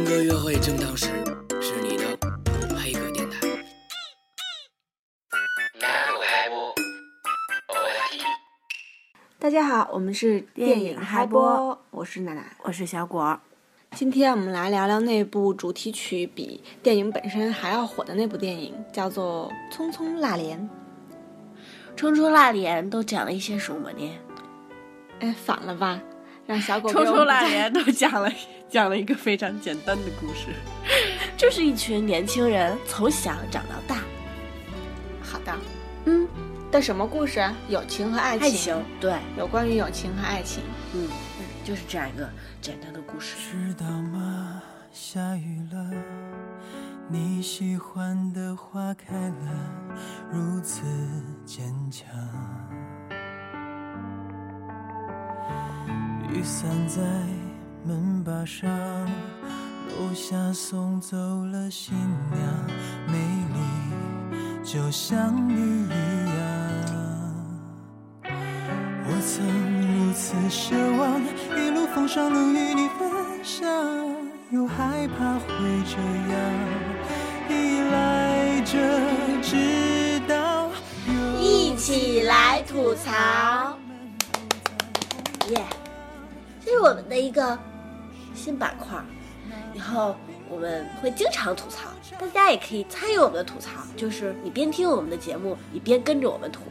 [0.00, 1.08] 听歌约会正当时，
[1.60, 2.04] 是你的
[2.74, 3.46] 黑哥电台。
[9.38, 12.56] 大家好，我们是电影嗨播，我是奶奶。
[12.62, 13.38] 我是小果。
[13.90, 20.58] 今天我们来聊聊那部主题曲比电影本身还要火的那部电影，叫做《匆匆那年》。
[21.94, 24.18] 冲冲那年都讲了一些什么呢？
[25.18, 26.00] 哎，反了吧？
[26.46, 28.32] 让小果冲冲那那年都讲了
[28.70, 30.46] 讲了一个非常简单的故事，
[31.36, 34.02] 就是一群年轻人从小长到大。
[35.20, 35.52] 好的。
[36.06, 36.26] 嗯，
[36.70, 37.44] 的什么故事？
[37.68, 38.46] 友情和爱情。
[38.46, 40.62] 爱情对，有关于友情和爱情。
[40.94, 41.08] 嗯，
[41.64, 42.28] 就是这样一个
[42.60, 43.36] 简单的故事。
[43.50, 44.62] 知道吗？
[44.92, 45.90] 下雨了，
[47.08, 49.34] 你喜欢的花开了，
[50.32, 50.82] 如此
[51.44, 52.08] 坚强。
[56.32, 57.02] 雨伞在
[57.84, 58.68] 门把上，
[59.88, 61.96] 楼下送走了新
[62.30, 62.40] 娘，
[63.06, 63.18] 美
[63.54, 63.58] 丽
[64.62, 66.40] 就像你一样。
[69.06, 69.44] 我曾
[69.80, 71.20] 如此奢望，
[71.56, 73.10] 一路风霜能与你分
[73.42, 73.66] 享，
[74.50, 75.48] 又害怕会
[75.86, 75.96] 这
[76.32, 76.38] 样
[77.48, 78.78] 依赖着，
[79.42, 80.70] 直到
[81.08, 83.78] 有一起来吐槽，
[85.48, 85.64] 耶！
[86.62, 87.58] 这是我们的一个
[88.40, 89.04] 新板块儿，
[89.74, 90.16] 以后
[90.48, 96.62] 我们会经常吐槽，大家也可以参与我们的吐槽，就是你边听我们的节目，你边跟着我们吐。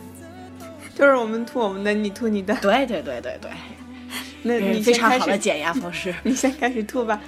[0.94, 2.54] 就是我们吐我们的，你吐你的。
[2.56, 3.50] 对对对对对，
[4.42, 6.14] 那你非常好的减压方式。
[6.24, 7.20] 你先开始吐吧。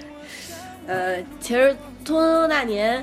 [0.87, 1.71] 呃，其实
[2.05, 3.01] 《匆匆那年》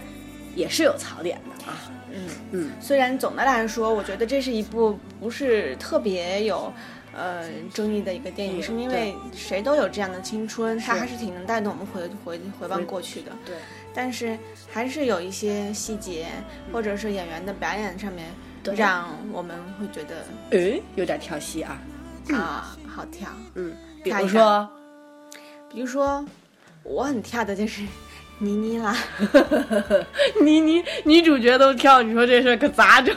[0.56, 1.74] 也是有槽点的啊。
[2.12, 6.72] 嗯嗯，虽然总的来说，我觉得这是一部不是特别有。
[7.18, 13.32] 呃，争议的一个电影，嗯是因为谁都有这样的青春，它还是挺能带动我们回回回望过去的。
[13.44, 13.56] 对，
[13.92, 14.38] 但是
[14.70, 16.28] 还是有一些细节，
[16.72, 18.28] 或者是演员的表演上面，
[18.62, 21.82] 对让我们会觉得诶，有点跳戏啊。
[22.30, 23.30] 啊、好跳。
[23.56, 24.70] 嗯，比如说，
[25.74, 26.24] 比如说，
[26.84, 27.82] 我很跳的就是
[28.38, 28.96] 倪妮啦，
[30.44, 33.16] 妮妮女主角都跳，你说这事儿可咋整？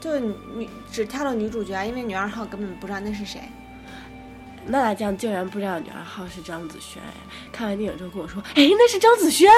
[0.00, 3.40] 就女只跳了女主角，因为女二号根本不知道那是谁。
[4.66, 7.14] 娜娜酱竟然不知道女二号是张子萱哎！
[7.50, 9.50] 看完电影之后跟我说，哎，那是张子萱。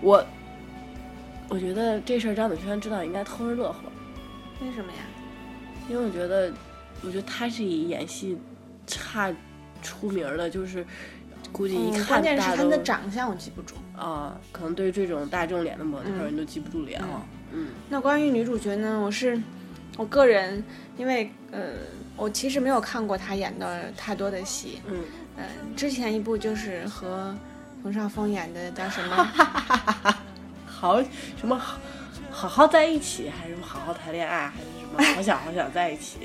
[0.00, 0.24] 我，
[1.48, 3.76] 我觉得这事儿张子萱知道应该偷着乐呵，
[4.62, 4.98] 为什么呀？
[5.90, 6.50] 因为我觉得，
[7.02, 8.38] 我觉得她是以演戏
[8.86, 9.30] 差
[9.82, 10.84] 出名儿的，就是
[11.52, 13.74] 估计一嗯，看关键是她大家都的长相我记不住。
[13.94, 17.26] 啊，可能对于这种大众脸的模特儿，嗯人都记不住脸了。
[17.52, 19.38] 嗯那关于女主角呢，我是
[19.96, 20.62] 我个人，
[20.96, 21.60] 因为呃，
[22.16, 24.80] 我其实没有看过他演的太多的戏。
[24.86, 25.04] 嗯，
[25.36, 27.34] 嗯、之前一部就是和
[27.82, 29.28] 冯绍峰演的叫什么？
[30.66, 31.02] 好
[31.38, 31.78] 什么好
[32.30, 36.18] 好好在一起，还是什么好好谈恋爱，还是什么好想好想在一起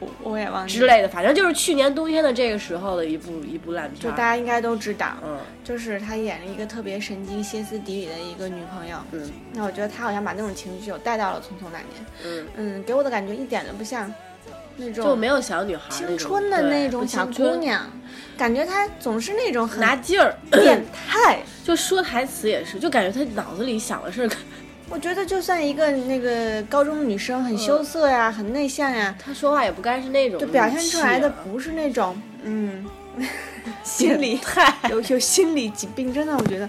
[0.00, 4.10] 我我也忘记之类的，反正就是去年冬天的这个时候的一部一部烂片就。
[4.10, 8.98] 大家应该都知道，嗯就是他演了一个特别神经、歇斯底里的一个女朋友。
[9.12, 11.88] 嗯那我觉得他好像把那种情绪有带到了《匆匆那年》。
[12.24, 14.12] 嗯，嗯，给我的感觉一点都不像
[14.76, 17.90] 那种就没有小女孩儿青春的那种小姑娘，
[18.36, 21.42] 感觉她总是那种很拿劲儿，变态。
[21.64, 24.30] 就说台词也是，就感觉她脑子里想的是，
[24.90, 32.84] 我觉得就算一个那个高中女生，很羞涩呀，很内向呀，她说话也不该是那种就表现出来的不是那种嗯，
[33.84, 36.68] 心理态， 有有心理疾病，真的我觉得，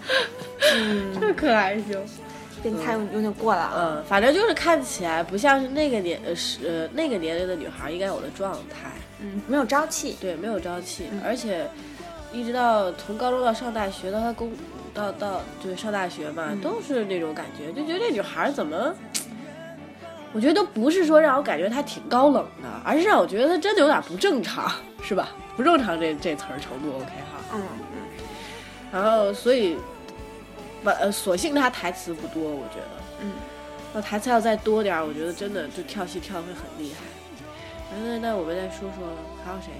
[0.75, 1.97] 嗯，这可还行。
[2.61, 3.73] 变态有有点过了啊。
[3.77, 8.91] 嗯，反正就是看起来不像是那个年呃是呃那个年龄的女孩应该有的状态，
[9.21, 10.17] 嗯，没有朝气。
[10.19, 11.65] 对，没有朝气，嗯而且
[12.33, 14.51] 一直到从高中到上大学到她工
[14.99, 18.93] 到到就是上大学嘛，嗯都是那种感觉，就觉得这女孩怎么？
[20.33, 24.69] 我觉得都不是说让我感觉她挺高冷的，而是让我觉得她真的有点不正常，
[25.01, 25.29] 是吧？
[25.55, 27.39] 不正常这这词儿程度 OK 哈。
[27.53, 27.61] 嗯
[28.91, 29.77] 然后所以，
[30.83, 33.21] 把呃，索性她台词不多，我觉得。
[33.21, 33.31] 嗯
[33.93, 36.99] 那台词要再多点儿，我觉得真的就跳戏跳得会很厉害。
[37.91, 39.07] 那那那我们再说说
[39.43, 39.71] 还有谁？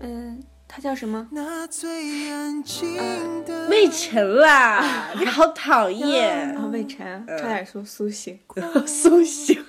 [0.00, 0.42] 嗯，
[0.74, 1.24] 他叫什么？
[1.30, 2.96] 那最安静
[3.44, 8.36] 的魏晨啦， 你好讨厌，啊，魏晨，嗯差点说苏醒。
[8.84, 9.64] 苏醒，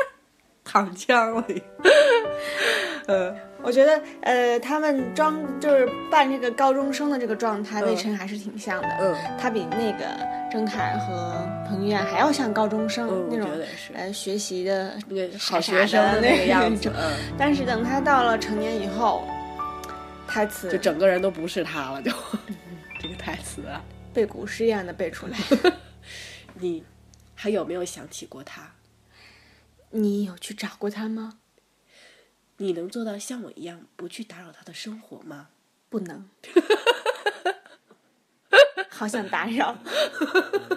[0.64, 1.62] 躺枪了你。
[3.08, 8.88] 嗯，我觉得，呃，他们装就是扮这个高中生的这个状态，嗯魏晨还是挺像的。
[9.00, 10.06] 嗯他比那个
[10.50, 16.74] 郑恺和彭于晏还要像高中生、那种觉得也是呃学习的那个好学生的那个样。
[16.74, 19.28] 子嗯，但是等他到了成年以后，
[20.36, 22.12] 台词就整个人都不是他了，就
[23.00, 23.82] 这个台词啊？
[24.12, 25.38] 背古诗一样的背出来。
[26.60, 26.84] 你
[27.34, 28.74] 还有没有想起过他？
[29.92, 31.38] 你有去找过他吗？
[32.58, 35.48] 你能做到像我一样不去打扰他的生活吗？
[35.88, 36.28] 不能。
[38.92, 39.78] 好想打扰。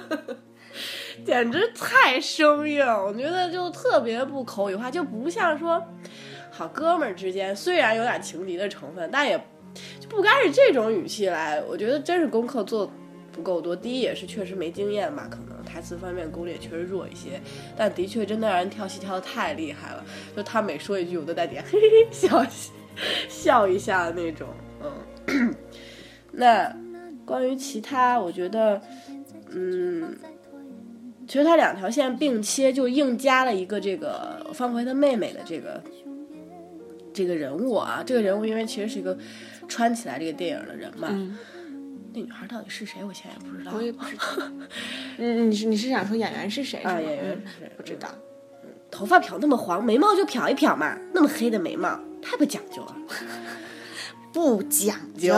[1.25, 5.85] 简直太生硬，我觉得就特别不口语化，就不像说
[6.59, 9.37] 好哥们儿之间，虽然有点情敌的成分，但也
[9.97, 11.61] 就不该是这种语气来。
[11.61, 12.91] 我觉得真是功课做
[13.31, 13.73] 不够多。
[13.73, 17.39] 第一也是确实没经验吧，可能台词方面功力确实弱一些，
[17.77, 20.03] 但的确真的让人跳戏跳的太厉害了。
[20.35, 22.45] 就他每说一句，我都在底下 嘿嘿笑
[23.29, 24.49] 笑一下的那种。
[25.27, 25.55] 嗯，
[26.33, 26.75] 那
[27.25, 28.81] 关于其他，我觉得，
[29.51, 30.13] 嗯。
[31.25, 35.79] 其实他两条线并切，就硬加了一个这个方茴的妹妹的这个
[37.13, 38.03] 这个人物啊。
[38.05, 39.17] 这个人物因为其实是一个
[39.67, 41.09] 穿起来这个电影的人嘛。
[42.13, 43.03] 那女孩到底是谁？
[43.03, 43.71] 我现在也不知道。
[43.75, 44.23] 我也不知道。
[45.17, 46.79] 嗯，你是你是想说演员是谁？
[46.79, 47.71] 啊，演员是谁？
[47.77, 48.09] 不知道。
[48.89, 50.97] 头发漂那么黄，眉毛就漂一漂嘛。
[51.13, 52.95] 那么黑的眉毛，太不讲究了。
[54.33, 55.33] 不讲究。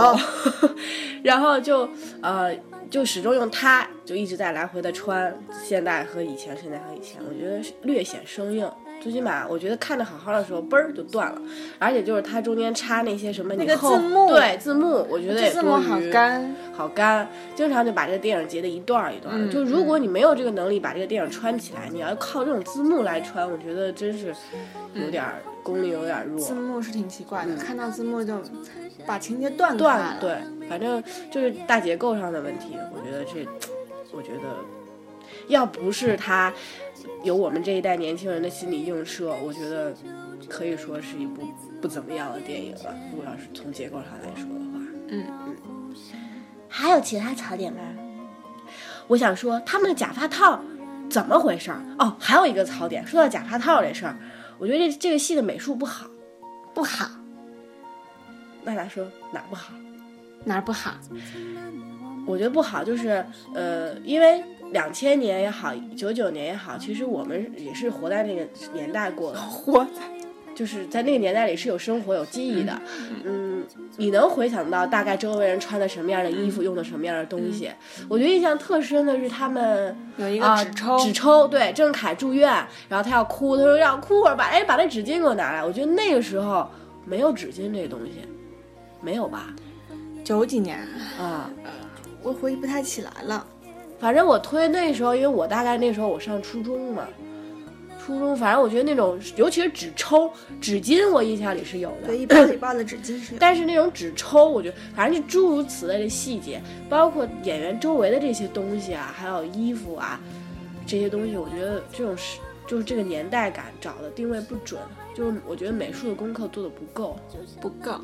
[1.24, 1.90] 然后 就
[2.22, 2.56] 呃。
[2.92, 5.34] 就始终用它，就一直在来回的穿
[5.64, 8.70] 现代和以前，现代和以前，我觉得略显生硬。
[9.02, 11.42] 最起码我觉得看着好好的时候，嘣儿就断了。
[11.80, 17.28] 而且就是它中间插那些什么那个字幕，对字幕，我觉得也多余，好干，好干。
[17.56, 19.52] 经常就把这个电影截的一段一段的。
[19.52, 24.32] 就如果你没有这个能力把这个电影穿起来，你要靠这种字幕来穿，我觉得真是
[24.94, 25.26] 有点
[25.64, 26.40] 功力有点弱。
[26.40, 28.36] 字幕是挺奇怪的，看到字幕就
[29.08, 30.38] 把情节断断对，
[30.70, 32.78] 反正就是大结构上的问题。
[32.94, 33.50] 我觉得这，
[34.12, 34.44] 我觉得
[35.48, 36.54] 要不是他。
[37.24, 39.94] 有我们这一代年轻人的心理映射，我觉得
[40.48, 41.44] 可以说是一部
[41.82, 42.96] 不怎么样的电影了。
[43.12, 45.56] 如果要是从结构上来说的话，嗯嗯。
[46.68, 47.80] 还有其他槽点吗？
[49.08, 50.60] 我想说他们的假发套
[51.10, 51.82] 怎么回事儿？
[52.00, 54.18] 哦，还有一个槽点，说到假发套这事儿，
[54.58, 56.08] 我觉得这这个戏的美术不好，
[56.74, 57.10] 不好。
[58.64, 59.74] 娜娜说哪儿不好？
[60.46, 60.94] 哪儿不好？
[62.26, 64.44] 我觉得不好，就是呃，因为。
[64.72, 70.02] 两千年也好，九九年也好，其实我们也是活在那个年代过的，活在，
[70.56, 72.82] 就是在那个年代里是有生活有记忆的。
[73.24, 73.64] 嗯，
[73.98, 77.70] 你能回想到大概周围人穿的什么样的衣服，用的什么样的东西？
[78.08, 82.50] 我觉得印象特深的是他们有一个纸抽，纸抽，对，郑恺住院，
[82.88, 85.64] 然后他要哭，他说要哭会儿，把哎把那纸巾给我拿来。
[85.64, 86.70] 我觉得那个时候
[87.06, 88.22] 没有纸巾这东西，
[89.02, 89.54] 没有吧？
[90.24, 90.80] 九几年
[91.20, 91.50] 啊，
[92.24, 93.46] 我回忆不太起来了。
[94.02, 97.08] 反正我推那时候，因为我大概那时候我上初中嘛，
[98.04, 100.28] 初中，反正我觉得那种，尤其是纸抽、
[100.60, 102.08] 纸巾，我印象里是有的。
[102.08, 103.36] 对，一包一包的纸巾是。
[103.40, 106.60] 但是那种纸抽，我觉得反正就诸如此类的细节，
[106.90, 110.20] 包括演员周围的这些东西啊，还有衣服啊，
[110.88, 114.82] 这些东西，我觉得这种是就是这个年代感找的定位不准，
[115.16, 117.20] 就是我觉得美术的功课做的不够，
[117.62, 118.02] 不够。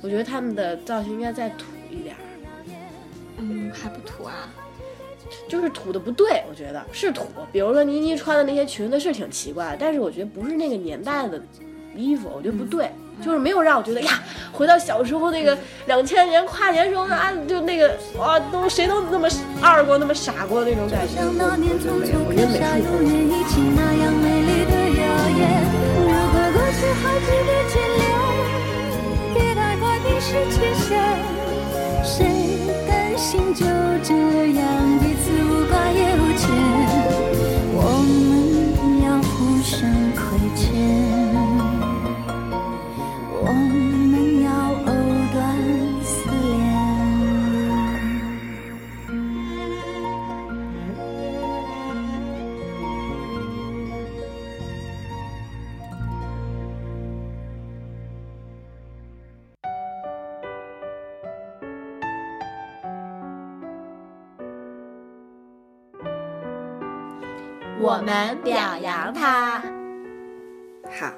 [0.00, 2.16] 我觉得他们的造型应该再土一点。
[3.36, 4.48] 嗯，还不土啊。
[5.48, 7.26] 就是土的不对，我觉得是土。
[7.50, 11.40] 比如说倪妮穿的那些裙子是挺奇怪，但是我觉得不是那个年代的
[11.94, 12.90] 衣服，我觉得不对，
[13.22, 15.56] 就是没有让我觉得呀，回到小时候那个
[15.86, 19.28] 两千年跨年时候啊，就那个哇，都谁都那么
[19.60, 21.20] 二过，那么傻过那种感觉。
[21.20, 22.78] 我觉得美术
[32.24, 32.41] 不
[33.22, 33.64] 心就
[34.02, 34.12] 这
[34.48, 36.81] 样彼此无挂也无牵，
[67.82, 69.58] 我们表扬他。
[71.00, 71.12] 好，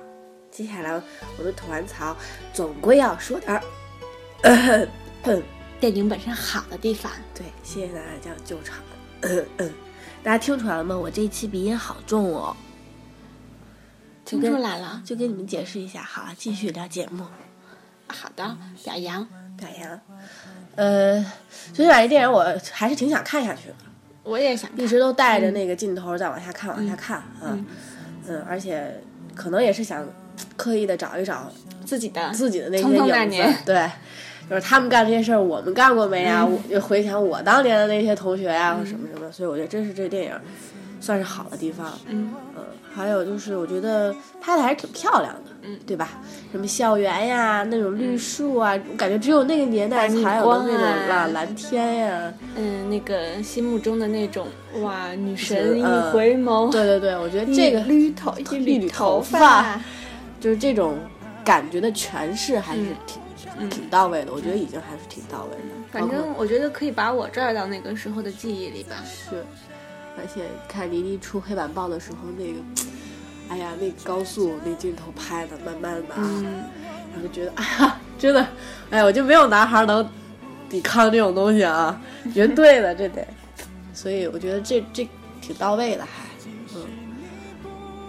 [0.50, 0.94] 接下来
[1.36, 2.16] 我们吐完槽，
[2.54, 4.88] 总归要说点儿
[5.78, 7.12] 电影本身好的地方。
[7.34, 8.78] 对，谢谢大家叫救场。
[10.22, 10.96] 大家听出来了吗？
[10.96, 12.56] 我这一期鼻音好重哦。
[14.24, 16.02] 听出来了，就跟你们解释一下。
[16.02, 17.26] 好，继续聊节目。
[18.08, 19.28] 好的，表扬
[19.58, 20.00] 表扬。
[20.76, 21.22] 呃，
[21.74, 23.74] 所以把这电影我还是挺想看下去的。
[24.24, 27.56] 我也想一直都带着那个镜头在往下看，往下看啊，
[28.26, 29.00] 嗯，而且
[29.34, 30.04] 可能也是想
[30.56, 31.52] 刻意的找一找
[31.84, 33.90] 自己的自己的那些影子， 对，
[34.48, 36.42] 就是他们干这些事儿，我们干过没呀？
[36.48, 36.52] 嗯。
[36.52, 40.32] 我就回想我当年的那些同学呀，或什么什么，所以我觉得真是这电影
[41.04, 41.92] 算是好的地方。
[42.08, 42.62] 嗯嗯，
[42.94, 46.08] 还有就是我觉得拍的还是挺漂亮的，嗯，对吧？
[46.50, 52.32] 什么校园呀，那种绿树啊，我感觉只有那个年代才有的那种蓝蓝天呀。
[52.56, 54.46] 嗯，那个心目中的那种
[54.80, 59.80] 哇，女神一呃回眸，对对对，我觉得这个绿头一一缕缕头发发，
[60.40, 60.96] 就是这种
[61.44, 63.22] 感觉的诠释还是嗯挺、
[63.58, 65.74] 嗯挺到位的，我觉得已经还是挺到位的。
[65.90, 68.96] 反正我觉得可以把我拽到那个时候的记忆里吧。
[69.04, 69.44] 是，
[70.16, 72.60] 而且看倪妮出黑板报的时候，那个，
[73.48, 76.44] 哎呀，那高速那镜头拍的慢慢的啊，嗯，
[77.12, 78.46] 然后就觉得，哎呀，真的，
[78.90, 80.08] 哎呀，我就没有男孩能
[80.68, 82.00] 抵抗这种东西啊，
[82.32, 83.26] 绝对的，这得，
[83.92, 85.08] 所以我觉得这这
[85.40, 86.24] 挺到位的，还，
[86.74, 86.86] 嗯，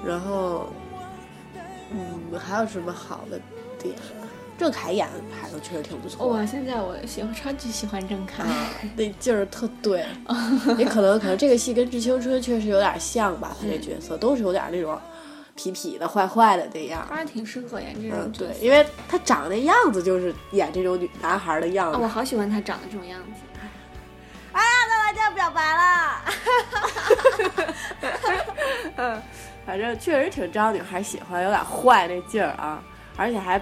[0.06, 0.72] 然后，
[1.92, 3.40] 嗯，还有什么好的
[3.80, 4.25] 点啊？
[4.58, 6.34] 郑恺演的还都确实挺不错的。
[6.34, 10.06] 哇，现在我喜欢超级喜欢郑恺，啊， 那劲儿特对，
[10.78, 14.98] 也可能可能这个戏跟《致青春》确实有点像吧，他这角色都是有点那种
[15.58, 17.06] 痞痞的、坏坏的那样。
[17.10, 22.04] 他还挺适合演这嗯，对因为他长那样子就是演这种女男孩的样啊，子。
[22.04, 23.42] 我好喜欢他长得这种样子。
[24.54, 26.24] 哎呀，那我就要表白了。
[28.98, 29.22] 嗯，
[29.66, 32.82] 反正确实挺招女孩喜欢，有点坏那劲儿啊，
[33.18, 33.62] 而且还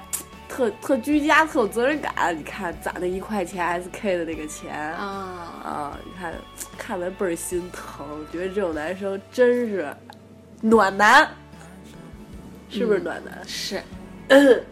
[0.53, 2.37] 特特居家、特有责任感。
[2.37, 6.31] 你看攒那一块钱 SK 的那个钱啊，啊，你看
[6.77, 9.91] 看了倍儿心疼，觉得这种男生真是
[10.61, 11.27] 暖男，
[12.69, 13.41] 是不是暖男？
[13.47, 13.81] 是，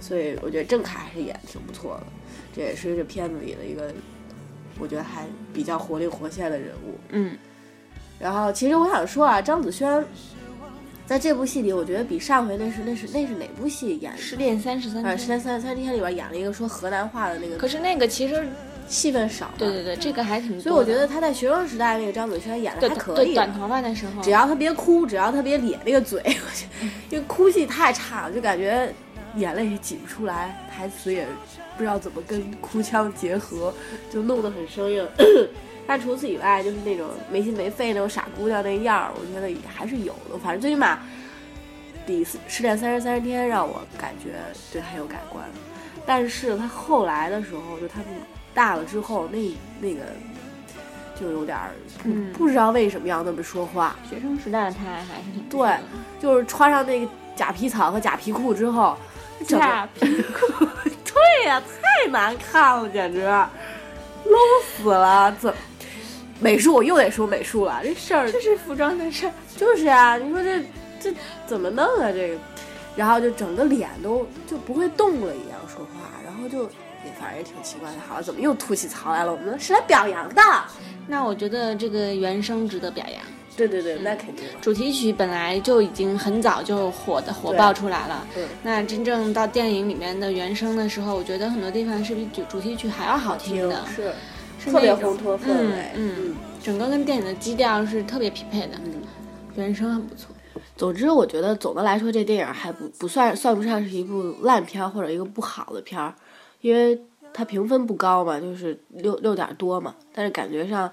[0.00, 2.06] 所以我觉得郑恺还是演的挺不错的，
[2.54, 3.92] 这也是这片子里的一个，
[4.78, 6.98] 我觉得还比较活灵活现的人物。
[7.10, 7.36] 嗯
[8.18, 10.02] 然后其实我想说啊，张子萱
[11.06, 14.18] 在这部戏里，我觉得比上回那是那是那是哪部戏演的？
[14.18, 18.44] 失恋三十三啊，《失恋三十三天》里边演了一个说河南话的那个，可是那个其实，
[18.88, 19.48] 戏份少。
[19.56, 20.60] 对对对，这个还挺。
[20.60, 26.20] 所以我觉得他在学生时代那个张子萱演的还可以，短头发的时候，只要他别哭，只要他别咧那个嘴，
[27.08, 28.92] 因为 哭戏太差了，就感觉
[29.36, 31.24] 眼泪也挤不出来，台词也
[31.76, 33.72] 不知道怎么跟哭腔结合，
[34.12, 35.06] 就弄得很生硬。
[35.86, 40.36] 但除此以外，就是那种没心没肺那种傻姑娘那样儿，我觉得也还是有的。
[40.42, 40.98] 反正最起码
[42.04, 44.34] 比《失恋三十三十天》让我感觉
[44.72, 45.44] 对他有改观。
[46.04, 48.06] 但是他后来的时候，就他们
[48.54, 49.38] 大了之后，那
[49.80, 50.00] 那个
[51.18, 51.70] 就有点儿
[52.02, 53.96] 不、嗯不知道为什么要那么说话。
[54.08, 55.68] 学生时代的他还是挺对
[56.20, 58.96] 就是穿上那个假皮草和假皮裤之后，
[59.46, 60.64] 假皮裤
[61.04, 63.22] 对呀、太难看了，简直
[64.26, 65.30] low 死了！
[65.40, 65.52] 怎
[66.40, 69.32] 美术我又得说美术了，这事儿这是服装的事儿。
[69.56, 70.62] 就是啊，你说这
[71.00, 71.14] 这
[71.46, 72.10] 怎么弄啊？
[72.12, 72.38] 这个，
[72.94, 77.96] 然后就整个脸都就不会动了一样说话，然后就也反正也挺奇怪的。
[78.06, 79.32] 好，怎么又吐起槽来了？
[79.32, 80.42] 我们是来表扬的。
[81.06, 83.22] 那我觉得这个原声值得表扬。
[83.56, 84.44] 对对对，那肯定。
[84.60, 94.12] 主题曲本来就已经很早就火的火爆出来了，对那真正到电影里面的原声的时候，我觉得很多地方是比主主题曲还要好听的，是是
[94.66, 95.90] 特别烘托氛围。
[95.94, 99.02] 嗯嗯，整个跟电影的基调是特别匹配的，嗯
[99.54, 100.34] 原声很不错。
[100.76, 106.14] 总之，我觉得总的来说，这电影还不不算算不上是一部烂片儿或者一个不好的片儿，
[106.60, 107.00] 因为
[107.32, 110.90] 它评分不高嘛，就是六六点多嘛，但是感觉上，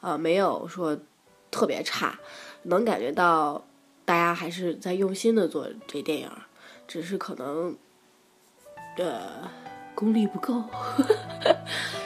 [0.00, 0.98] 呃，没有说
[1.50, 2.18] 特别差，
[2.64, 3.64] 能感觉到
[4.04, 6.28] 大家还是在用心的做这电影，
[6.88, 7.76] 只是可能，
[8.98, 9.48] 呃，
[9.94, 10.64] 功力不够。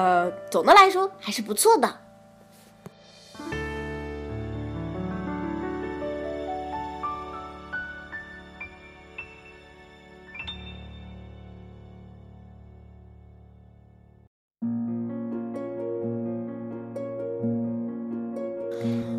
[0.00, 1.94] 呃，总的来说还是不错的。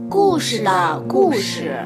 [0.09, 1.77] 故事的故事。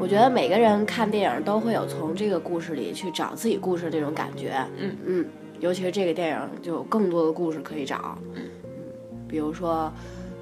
[0.00, 4.52] 我觉得每个人看电影都会有从这个故事里去找自己故事那种感觉。
[4.76, 5.26] 嗯嗯，
[5.62, 8.18] 尤其是这个电影就有更多的故事可以找。
[8.34, 8.42] 嗯，
[9.28, 9.90] 比如说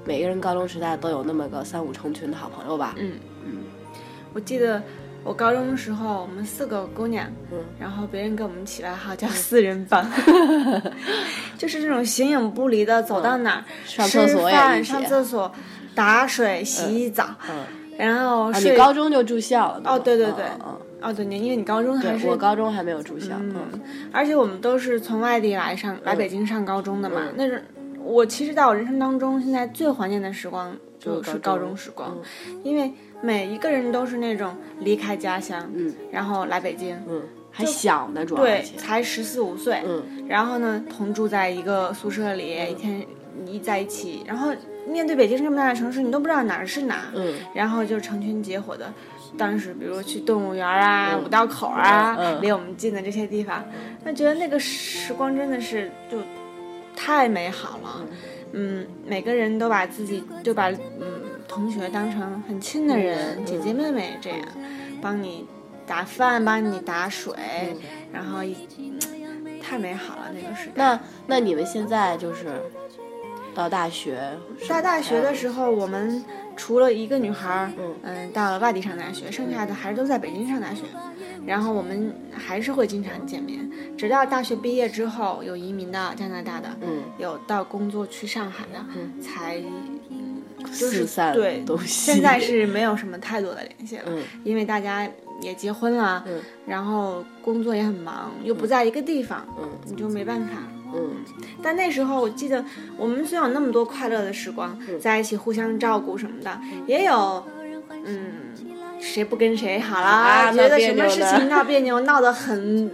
[0.03, 2.95] 每个人高中时代都有那么个三五成群的好朋友吧。
[2.97, 3.13] 嗯
[3.45, 3.57] 嗯，
[4.33, 4.81] 我记得
[5.23, 10.03] 我高中的时候，我们四个姑娘，嗯然后别人给我们起外号叫四人帮，
[11.57, 15.51] 就是这种形影不离的，走到哪儿、上厕所吃饭、也一起上厕所、
[15.93, 17.63] 打水、洗澡，嗯，
[17.97, 19.81] 然后啊，你高中就住校了？
[19.85, 23.35] 哦对对对嗯哦，对，你因为你高中嗯，还是对，我高中还没有住校。
[23.39, 23.81] 嗯嗯，
[24.11, 27.21] 而且我们都是从外地来上来北京上高中的嘛。
[27.23, 27.63] 嗯那是
[28.03, 32.17] 我其实在我人生当中现在最怀念的时光，就是高中时光，
[32.63, 32.91] 因为
[33.21, 43.05] 每一个人都是那种离开家乡，嗯然后来北京，嗯，还小呢，主要对才十四五岁，嗯然后呢，同住在一个宿舍里，一天
[43.45, 44.51] 一在一起，然后
[44.87, 48.91] 面对北京这么大的城市，你都不知道哪儿是哪儿，嗯然后就成群结伙的，
[49.37, 51.23] 当时比如去动物园啊、嗯。
[51.23, 53.63] 五道口啊，离我们近的这些地方，
[54.03, 56.17] 那觉得那个时光真的是就
[56.95, 58.05] 太美好了。
[58.53, 64.39] 嗯，每个人都把自己就把嗯同学当成很亲的人，嗯姐姐妹妹这样，
[65.01, 65.47] 帮你
[65.87, 67.33] 打饭，帮你打水，
[68.11, 68.55] 然后一、
[69.61, 70.73] 太美好了那个时代。
[70.75, 72.61] 那那你们现在就是
[73.55, 74.19] 到大学，
[74.59, 75.33] 上大学的？
[75.33, 76.23] 时候，我们
[76.61, 80.83] 除了一个女孩儿，嗯嗯，到了外地上大学，剩下的还是都在北京上大学。
[81.43, 89.57] 然后我们还是会经常见面，直到大学毕业之后，有移民到加拿大的，嗯，有到工作去上海的，嗯才
[90.11, 91.03] 嗯就是
[91.33, 95.09] 对现在是没有什么太多的联系了，嗯因为大家
[95.41, 100.57] 也结婚了，嗯然后工作也很忙，又不在一个地方，嗯你就没办法。
[100.93, 101.09] 嗯
[101.63, 102.63] 但那时候我记得，
[102.97, 107.45] 我们虽然有那么多快乐的时光，嗯在一起互相照顾什么的，也有，
[108.03, 108.31] 嗯，
[108.99, 112.91] 谁不跟谁好啦，啊觉得什么事情闹别扭， 闹得很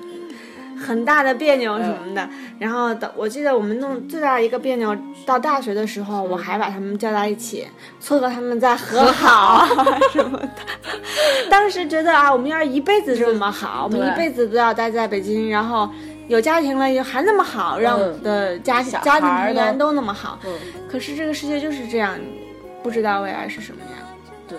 [0.77, 2.29] 很大的别扭什么的。
[2.59, 7.67] 然后等我记得我们弄最大的一个别扭，到大学的时候，我还把他们叫在一起，
[7.99, 9.65] 撮合他们在和好
[10.11, 10.49] 什么的。
[11.49, 15.89] 当时觉得啊，我们要是一辈子这么好，我们一辈子都要待在北京，然后。
[16.27, 20.39] 有家庭了，也还那么好，让我们的家、小家庭成员都都那么好。
[20.45, 20.53] 嗯，
[20.89, 22.17] 可是这个世界就是这样，
[22.83, 24.07] 不知道未来是什么样。
[24.47, 24.57] 对，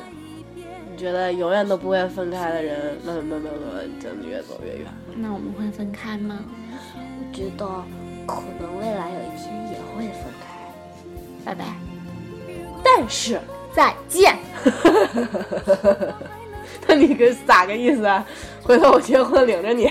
[0.90, 4.86] 你觉得永远都不会分开的人，慢慢慢慢慢慢真的越走越远。
[5.14, 6.38] 那我们会分开吗？
[6.94, 7.66] 我觉得
[8.26, 10.46] 可能未来有一天也会分开，
[11.44, 11.64] 拜拜，
[12.82, 13.38] 但是
[13.74, 14.36] 再见。
[16.86, 18.24] 那你个咋个意思啊？
[18.62, 19.90] 回头我结婚领着你，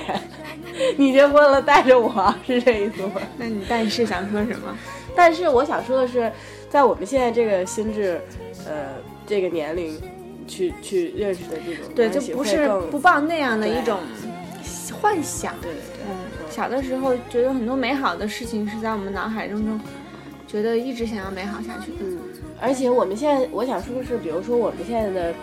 [0.98, 3.22] 你结婚了带着我，是这意思吗？
[3.38, 4.78] 那你但是想说什么？
[5.16, 6.32] 但是我想说的是，
[6.70, 8.22] 在我们现在这个心智，
[8.68, 10.00] 呃，这个年龄，
[10.48, 14.00] 去去认识的这种对，就不是不抱那样的一种
[15.02, 15.54] 幻想。
[15.62, 16.16] 对对对，嗯，
[16.52, 19.80] 小的时候觉得很多美好的事情是在我们脑海中中，
[20.48, 21.98] 觉得一直想要美好下去的。
[22.02, 22.20] 嗯，
[22.62, 25.34] 而且我们现在，我想说的是，比如说我们现在的，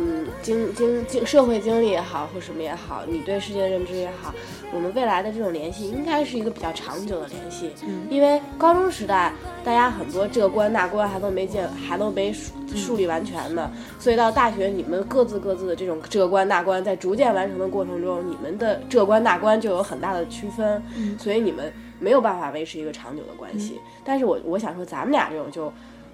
[0.00, 4.34] 嗯，经经经社会经历也好，或什么也好，你对世界的认知也好，
[4.72, 7.72] 我们未来的这种联系应该是一个比较长久的联系。
[7.84, 8.06] 嗯。
[8.08, 9.32] 因为高中时代，
[9.62, 21.18] 大家很多这关那关还都没建，还都没树树立完全呢，所以到大学，你们各自各自的这种这关那关，在逐渐完成的过程中，你们的这关那关就有很大的区分，嗯。
[21.18, 23.78] 所以你们没有办法维持一个长久的关系。
[24.02, 25.70] 但是我我想说，咱们俩这种就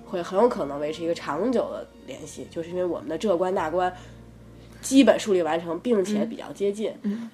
[0.07, 3.92] 会很有可能维持一个长久的联系，就是因为我们的这关那关
[4.81, 6.95] 基本树立完成，并且比较接近。
[7.03, 7.29] 嗯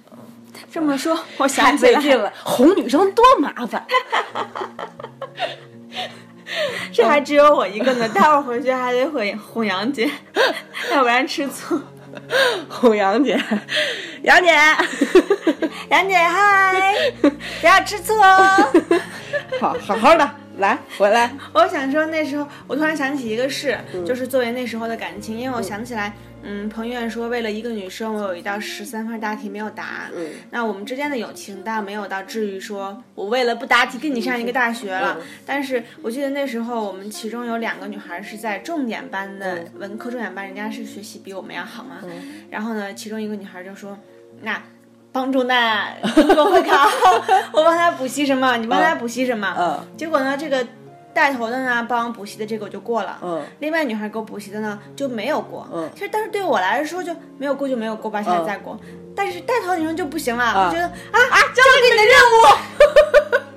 [0.71, 3.87] 这么说， 我想起来了，哄女生多麻烦。
[6.93, 10.11] 这还只有我一个呢，待会儿回去还得哄哄杨姐，
[10.93, 11.81] 要不然吃醋。
[12.69, 13.43] 哄杨姐，
[14.23, 14.51] 杨姐，
[15.89, 18.69] 杨姐嗨，不要吃醋哦。
[19.59, 21.33] 好好好的，来回来。
[21.53, 30.11] 我想说那时候，我突然想起一个事，就是作为那时候的感情，因为我想起来，嗯，彭于晏说为了一个女生，我有一道十三分大题没有答。
[30.15, 35.17] 嗯，那我们之间的友情倒没有到至于说我为了不答题跟你上一个大学了。
[35.19, 41.99] 嗯但是我记得那时候我们其中有两个女孩是在重点班的、嗯文科重点班，人家是学习比我们要好嘛。
[42.51, 43.99] 然后呢，其中一个女孩就说
[44.43, 44.63] ：“那。”
[45.13, 46.89] 帮助那中国会考，
[47.53, 49.55] 我帮他补习什么，你帮他补习什么？
[49.59, 50.65] 嗯结果呢，这个
[51.13, 53.19] 带头的呢，帮补习的这个我就过了。
[53.23, 55.69] 嗯另外女孩给我补习的呢就没有过。
[55.73, 58.79] 嗯其实但是对我来说就没有过就没有过吧，下次再过。
[59.15, 63.43] 但是带头的女生就不行了，我觉得啊啊，交给你的任务。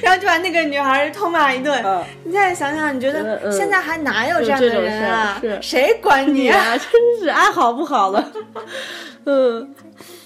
[0.00, 1.82] 然后就把那个女孩痛骂一顿。
[1.84, 5.38] 嗯你再想想，你觉得现在还哪有这样的人啊？
[5.42, 6.76] 有这种事儿谁管你啊？
[6.78, 8.30] 真是爱好不好了。
[9.24, 9.74] 嗯，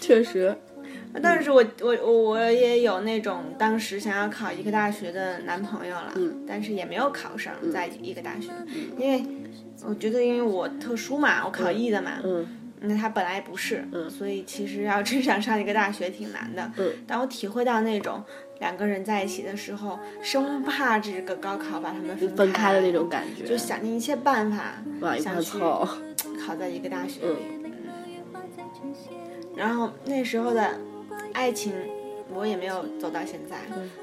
[0.01, 0.55] 确实。
[1.20, 8.51] 但是我我我我也有那种当时想要考一个大学的男朋友了，嗯但是也没有考上在一个大学，
[8.96, 9.22] 因为
[9.85, 12.46] 我觉得因为我特殊嘛，我考艺的嘛，嗯
[12.85, 16.70] 那他本来不是，嗯所以其实要真 想上一个大学挺难的。
[16.79, 18.25] 嗯但我体会到那种
[18.61, 25.87] 两个人在一起的时候，生怕这个高考把他们分分开的那种感觉，就想尽一切办法往一块想去凑。
[26.44, 27.62] 考在一个大学嗯里。
[29.55, 30.70] 然后那时候的
[31.33, 31.73] 爱情，
[32.35, 33.57] 我也没有走到现在。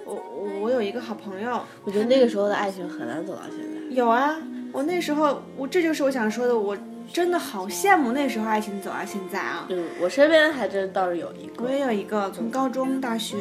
[0.06, 3.96] 我我我有一个好朋友，我觉得那个时候的爱情很难走到现在。
[3.96, 4.38] 有啊，
[4.72, 6.78] 我那时候，我这就是我想说的，我
[7.12, 9.66] 真的好羡慕那时候爱情走到现在啊。
[9.70, 13.38] 嗯，我身边还真倒是有一个，我也有一个，从高中、大学，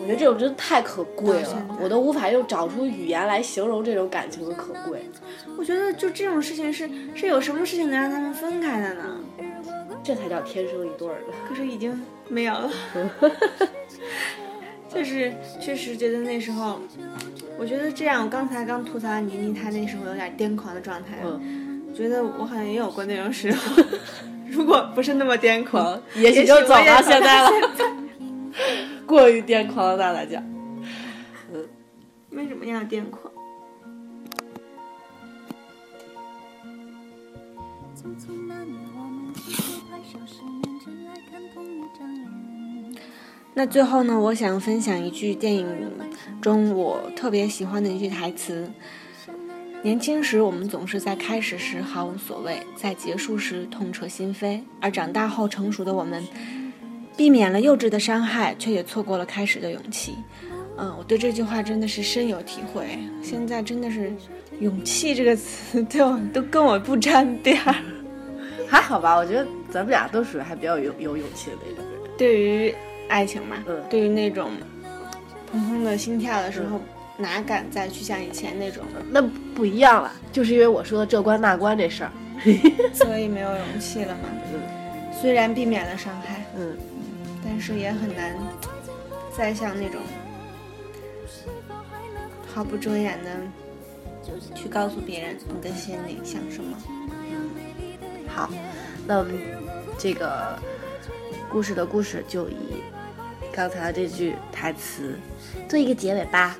[0.00, 5.08] 我觉得这种真的太可贵了我都无法用找出语言来形容这种感情的可贵。
[5.56, 9.20] 我觉得就这种事情是是有什么事情能让他们分开的呢？
[10.04, 11.28] 这才叫天生一对儿的。
[11.48, 12.70] 可是已经没有了。
[14.94, 16.78] 就是确实觉得那时候，
[17.58, 23.82] 我觉得这样，我刚才刚吐槽倪妮，她那时候有点癫狂的状态，嗯，觉得我好像也有过那种时候，
[24.48, 27.50] 如果不是那么癫狂，也许许就走到现在了。
[29.04, 30.40] 过于癫狂了，大大讲。
[32.30, 33.32] 为什么要癫狂？
[37.96, 38.43] 匆匆
[43.56, 45.66] 那最后呢，我想分享一句电影
[46.40, 48.68] 中我特别喜欢的一句台词：
[49.82, 56.22] 年轻时我们总是在开始时毫无所谓，在结束时痛彻心扉；而长大后成熟的我们，
[57.16, 60.16] 避免了幼稚的伤害，却也错过了开始的勇气。
[60.76, 62.98] 嗯，我对这句话真的是深有体会。
[63.22, 64.12] 现在真的是
[64.58, 67.76] “勇气”这个词， 对我都跟我不沾边儿。
[68.74, 72.10] 还好吧，我觉得咱们俩都属于还比较有有勇气的那种人。
[72.18, 72.74] 对于
[73.08, 74.50] 爱情嘛，嗯对于那种
[75.52, 76.80] 砰砰的心跳的时候，
[77.16, 78.82] 哪敢再去像以前那种，
[79.12, 79.22] 那
[79.54, 82.10] 不一样了，就是因为我说的这关那关这事儿。
[82.92, 84.28] 所以没有勇气了嘛。
[85.22, 86.76] 虽然避免了伤害，嗯，
[87.44, 88.36] 但是也很难
[89.36, 90.00] 再像那种
[92.52, 93.30] 毫不遮掩的
[94.52, 96.76] 去告诉别人你的心里想什么。
[98.34, 98.50] 好，
[99.06, 99.38] 那我们
[99.96, 100.58] 这个
[101.48, 102.82] 故事的故事就以
[103.52, 105.18] 刚才的这句台词
[105.68, 106.56] 做一个结尾吧。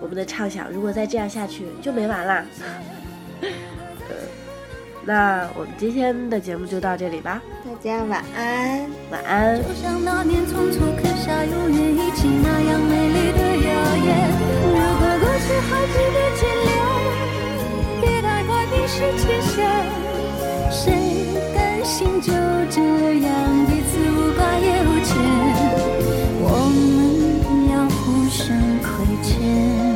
[0.00, 2.44] 我们的畅想如果再这样下去就没完啦。
[3.42, 3.48] 呃，
[5.04, 8.88] 那我们今天的节目就到这里吧，大家晚安。
[9.10, 9.58] 晚安。
[9.62, 13.70] 就像那年匆促刻下永远一起那样美丽的谣
[14.06, 14.08] 言。
[14.62, 16.70] 如果过去还值得眷恋，
[18.00, 20.17] 别太快冰释前嫌。
[20.70, 20.92] 谁
[21.54, 22.32] 甘心就
[22.70, 22.80] 这
[23.20, 25.16] 样彼此无挂也无牵？
[26.40, 28.46] 我们要互相
[28.80, 28.86] 亏
[29.22, 29.87] 欠。